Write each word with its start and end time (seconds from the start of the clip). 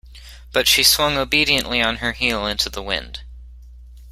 But 0.51 0.67
she 0.67 0.81
swung 0.81 1.15
obediently 1.15 1.79
on 1.79 1.97
her 1.97 2.13
heel 2.13 2.47
into 2.47 2.71
the 2.71 2.81
wind. 2.81 3.19